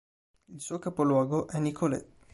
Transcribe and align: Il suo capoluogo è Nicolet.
Il 0.49 0.59
suo 0.59 0.79
capoluogo 0.79 1.45
è 1.45 1.59
Nicolet. 1.59 2.05